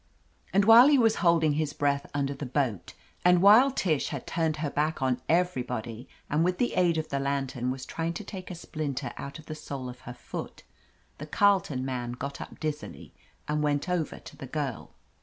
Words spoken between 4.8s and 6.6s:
on every body and with